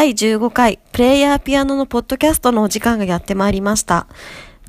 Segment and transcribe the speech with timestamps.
[0.00, 4.06] 第15回プレイヤーピアノのポッドキャストのお時間がやってまいりました。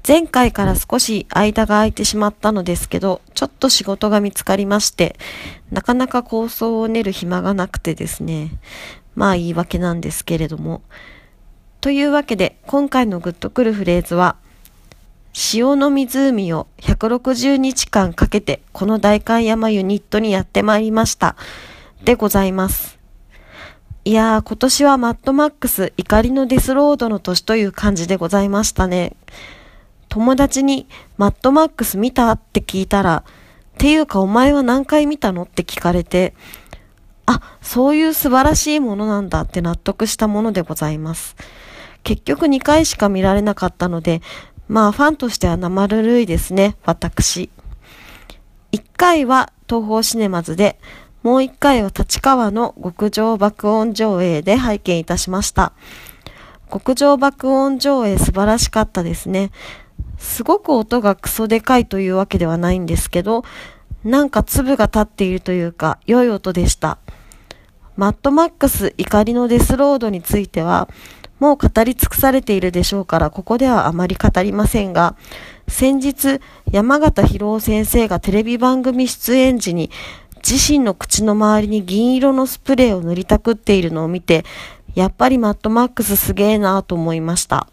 [0.05, 5.15] 前回から少し間が空いてしまったのですけど、ちょっと仕事が見つかりまして、
[5.71, 8.51] なかなか構想を練る暇がなくてですね、
[9.15, 10.81] まあ言い訳なんですけれども。
[11.79, 14.35] というわけで、今回のグッとくるフレーズは、
[15.31, 21.37] 潮の湖を160日間かけてこの大観山ユニットにやってまいりました。
[22.03, 23.00] でございます。
[24.03, 29.15] いやー、今年はマッドマックス怒りのデスロードの年という感じでございましたね。
[30.09, 30.87] 友達に
[31.17, 36.33] マッドマックス見たって聞いたら、っていうかお前は何回見たのって聞かれて、
[37.27, 41.35] あ、そういう素晴らしいものなんだって納得したものでございます。
[42.01, 44.23] 結局2回しか見られなかったので、
[44.67, 47.51] まあファンとしては生るるいですね、私。
[48.71, 50.79] 1回は東方シネマズで、
[51.23, 55.73] もう一回は立川の極上爆音上映で拝見いたしました。
[56.71, 59.51] 極上爆音上映素晴らしかったですね。
[60.17, 63.43] すごく音がクソでかいというわけではないんですけど、
[64.03, 66.97] なんか粒が立っているというか、良い音でした。
[67.97, 70.89] マッドマックス怒りのデスロードについては、
[71.39, 75.15] もう語り尽くされているでしょうから、ここではあまり語りませんが、
[75.67, 76.39] 先日、
[76.71, 79.91] 山形博夫先生がテレビ番組出演時に、
[80.47, 84.43] 自身の口の周りに銀色のスプレーを塗りたくっているのを見て、
[84.95, 87.67] やっぱりマットマックスすげえなぁと思いました。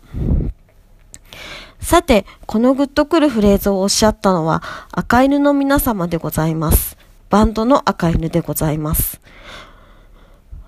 [1.81, 6.97] さて、このグッとくるフレーズをおっしゃったのは赤犬の皆様でございます。
[7.31, 9.21] バンドの赤犬でございます。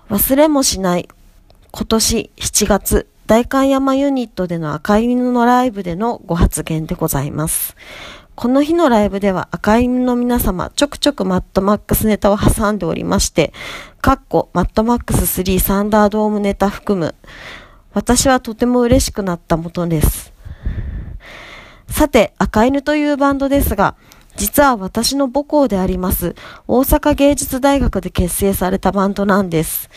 [0.09, 1.07] 忘れもしない
[1.71, 7.77] 今年7月大観山ユニットでの赤犬のライブでのご発言でございます。
[8.41, 13.53] この日のライブでは赤犬の皆様ちょくちょくマットマックスネタを挟んでおりまして、
[14.01, 17.13] かっこマットマックス3サンダードームネタ含む、
[17.93, 20.33] 私はとても嬉しくなったもとです。
[21.87, 23.93] さて、赤犬というバンドですが、
[24.37, 26.35] 実は私の母校であります
[26.67, 29.87] 大阪芸術大学で結成されたバンドなんです。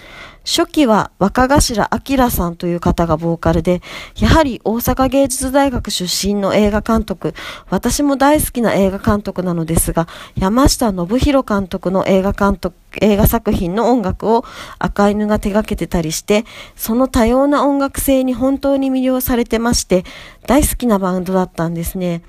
[0.44, 3.80] 初期は若頭明さんという方がボーカルで、
[4.18, 7.34] やはり大阪芸術大学出身の映画監督、
[7.70, 10.06] 私も大好きな映画監督なのですが、
[10.38, 14.44] 山下信弘監督の映画監督、映画作品の音楽を
[14.78, 16.44] 赤犬が手掛けてたりして、
[16.76, 20.04] その多様な音楽性に本当に魅了されてまして、
[20.46, 22.22] 大好きなバンドだったんですね。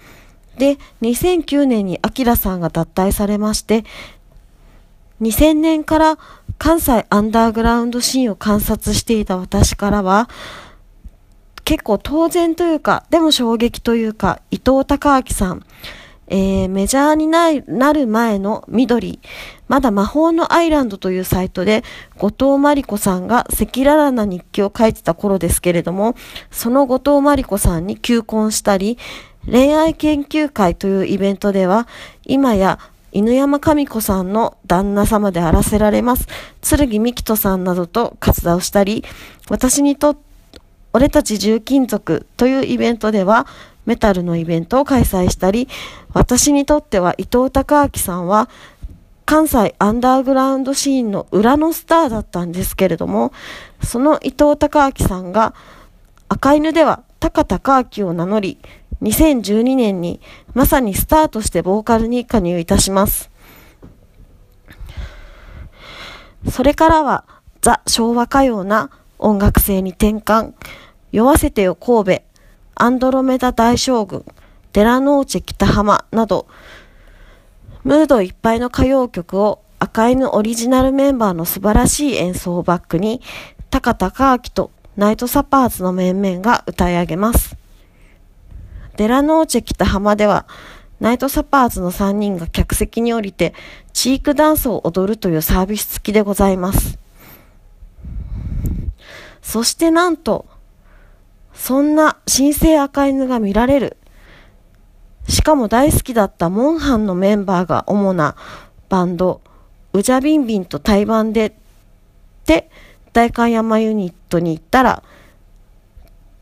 [0.57, 3.83] で、2009年に明さんが脱退されまして、
[5.21, 6.17] 2000年から
[6.65, 10.27] 関西アンダーグラウンドシーンを観察していた私からは、
[11.63, 15.63] 結構当然というか、でも衝撃というか、伊藤孝明さん、
[16.25, 19.19] えー、メジャーになる前の緑、
[19.67, 21.83] まだ魔法のアイランドというサイトで、
[22.17, 26.15] 後藤真理子さんが赤裸々な日記を書いてた頃ですけれども、
[26.49, 28.97] その後藤真理子さんに求婚したり、
[29.45, 31.87] 恋愛研究会というイベントでは、
[32.25, 32.79] 今や
[33.15, 36.27] 犬山神子さんの旦那様であらせられます、
[36.61, 39.05] 剣美希人さんなどと活動したり、
[39.49, 40.17] 私にと、
[40.91, 43.47] 俺たち重金属というイベントでは、
[43.85, 45.69] メタルのイベントを開催したり、
[46.11, 48.49] 私にとっては伊藤孝明さんは、
[49.25, 53.31] 関西アンダーグラウンドシーンの裏のスターだったんですけれども、
[53.81, 55.53] その伊藤孝明さんが、
[56.27, 58.57] 赤犬では高孝明を名乗り、
[59.01, 60.21] 2012年に
[60.53, 63.29] まさにスターとしてボーカルに加入いたします。
[66.49, 67.25] それからは
[67.61, 70.53] ザ・昭和歌謡な音楽性に転換、
[71.11, 72.21] 酔わせてよ神戸、
[72.75, 74.25] アンドロメダ大将軍、
[74.73, 76.47] デラノーチェ北浜など、
[77.83, 83.21] ムードいっぱいの歌謡曲を赤犬オリジナルメンバーの素晴らしい演奏をバックに、
[83.69, 87.57] タカ・タカアキとナイトサパーズの面々が歌い上げます。
[88.97, 90.45] デラノーチェ北浜では、
[90.99, 93.53] ナイトサパーズの3人が客席に降りて、
[93.93, 96.97] チークダンスを踊るというサービス付きでございます。
[99.41, 100.45] そしてなんと、
[101.53, 103.97] そんな新生赤犬が見られる。
[105.27, 108.35] しかも大好きだったモンハンのメンバーが主な
[108.89, 109.41] バンド、
[109.93, 111.57] ウジャビンビンと対バンで、
[112.45, 112.69] で、
[113.11, 115.03] 大観山ユニットに行ったら、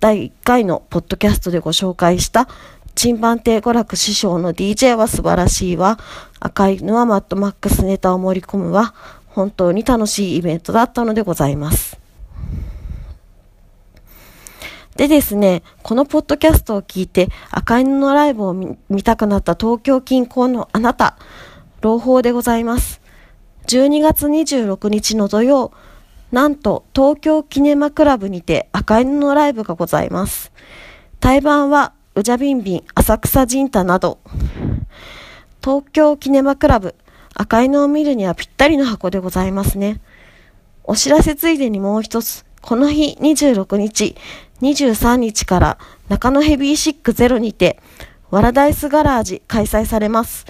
[0.03, 2.49] 第1回のポッドキャストでご紹介した
[2.93, 5.97] チンバンテ娯楽師匠の DJ は素晴らしいわ。
[6.41, 8.93] 赤いのはマットマックスネタを盛り込むわ。
[9.27, 11.97] 本当に楽しいイベントだったのでございます。
[14.97, 21.17] でですね、このポッドキャストを聞いて赤犬のライブを見たくなった東京近郊のあなた、
[21.79, 22.99] 朗報でございます。
[23.67, 25.71] 12月26日の土曜、
[26.33, 30.51] なんと東京キネマクラブにて赤犬のライブがございます。
[31.19, 34.17] 対バンはウジャビンビン、浅草神太など、
[35.63, 36.95] 東京キネマクラブ、
[37.35, 40.01] 赤犬を見るにはぴったりの箱でございますね。
[40.83, 44.15] お知らせついでにもう一つ、この日26日、
[44.63, 45.77] 23日から
[46.09, 47.79] 中野ヘビーシックゼロにて、
[48.31, 50.47] ワラダイスガラージ開催されます。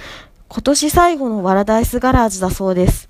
[0.47, 3.09] 今年最後のワラダイスガラージだそうです。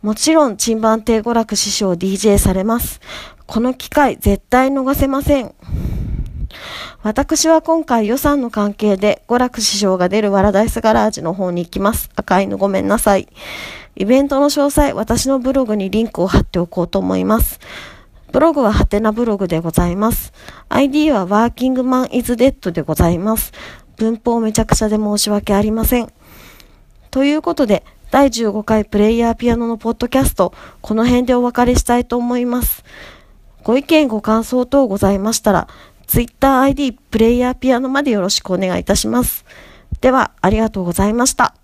[0.00, 3.00] もちろん、珍番亭娯楽師匠 DJ されます。
[3.46, 5.52] この機会絶対逃せません。
[7.02, 12.10] 私は今回予算の関係で娯楽師匠が出るワラダイスガラージの方に行きます。
[12.14, 13.28] 赤いのごめんなさい。
[13.96, 17.58] イベントの詳細、私のブログにリンクを貼っておこうと思います。
[18.30, 20.32] ブログはハテナブログでございます。
[20.68, 23.52] ID はワーキングマンイズデッドでございます。
[23.96, 26.12] 文法めちゃくちゃで申し訳ありません。
[27.10, 32.82] ということで、第15回プレイヤーピアノのポッドキャスト、この辺でお別れしたいと思います。
[33.62, 35.68] ご意見ご感想等ございましたら、
[36.06, 39.44] TwitterID プレイヤーピアノまでよろしくお願いいたします。
[40.00, 41.54] では、ありがとうございました。